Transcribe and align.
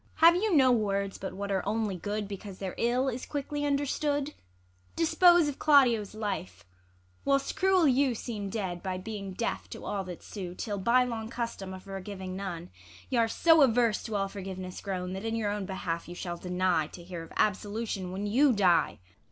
ISAB. 0.01 0.21
Have 0.25 0.35
you 0.37 0.55
no 0.55 0.71
words 0.71 1.19
but 1.19 1.35
what 1.35 1.51
are 1.51 1.61
only 1.63 1.95
good, 1.95 2.27
Because 2.27 2.57
their 2.57 2.73
ill 2.79 3.07
is 3.07 3.23
quickly 3.27 3.63
understood 3.63 4.29
1 4.29 4.33
Dispose 4.95 5.47
of 5.47 5.59
Claudio's 5.59 6.15
life! 6.15 6.65
Avhilst 7.27 7.55
cruel 7.55 7.87
you 7.87 8.15
Seem 8.15 8.49
dead, 8.49 8.81
by 8.81 8.97
being 8.97 9.33
deaf 9.33 9.69
to 9.69 9.85
all 9.85 10.03
that 10.05 10.23
sue; 10.23 10.55
Till 10.55 10.79
by 10.79 11.03
long 11.03 11.29
custom 11.29 11.71
of 11.71 11.83
forgiving 11.83 12.35
none 12.35 12.71
Y'are 13.11 13.27
so 13.27 13.61
averse 13.61 14.01
to 14.01 14.15
all 14.15 14.27
forgiveness 14.27 14.81
grown, 14.81 15.13
That 15.13 15.23
in 15.23 15.35
your 15.35 15.51
own 15.51 15.67
behalf 15.67 16.07
you 16.09 16.15
shall 16.15 16.35
deny, 16.37 16.87
To 16.87 17.03
hear 17.03 17.21
of 17.21 17.31
absolution 17.37 18.11
when 18.11 18.25
you 18.25 18.53
die. 18.53 18.97